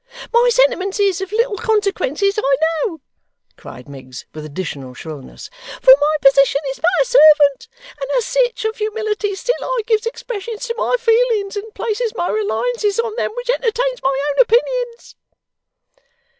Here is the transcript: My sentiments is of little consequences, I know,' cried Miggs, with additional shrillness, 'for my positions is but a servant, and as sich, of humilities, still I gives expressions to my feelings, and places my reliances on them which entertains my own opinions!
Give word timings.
My 0.33 0.49
sentiments 0.51 0.99
is 0.99 1.21
of 1.21 1.31
little 1.31 1.57
consequences, 1.57 2.39
I 2.43 2.57
know,' 2.87 3.01
cried 3.55 3.87
Miggs, 3.87 4.25
with 4.33 4.43
additional 4.43 4.95
shrillness, 4.95 5.47
'for 5.79 5.91
my 5.95 6.15
positions 6.23 6.63
is 6.71 6.79
but 6.79 7.03
a 7.03 7.05
servant, 7.05 7.67
and 8.01 8.09
as 8.17 8.25
sich, 8.25 8.65
of 8.65 8.77
humilities, 8.77 9.41
still 9.41 9.53
I 9.63 9.81
gives 9.85 10.07
expressions 10.07 10.65
to 10.65 10.75
my 10.75 10.95
feelings, 10.97 11.55
and 11.55 11.71
places 11.75 12.13
my 12.15 12.29
reliances 12.31 12.99
on 12.99 13.15
them 13.15 13.29
which 13.35 13.51
entertains 13.51 14.01
my 14.01 14.19
own 14.31 14.41
opinions! 14.41 15.15